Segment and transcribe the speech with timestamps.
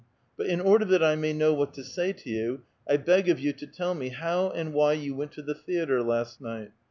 [0.35, 3.39] But in order that I may know what to say to you, I beg of
[3.39, 6.71] you to tell me how and wh}' you went to the theatre last night.